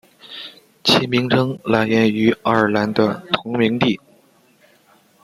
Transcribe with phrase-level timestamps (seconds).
[0.83, 3.99] 其名称来源于爱尔兰的同名地。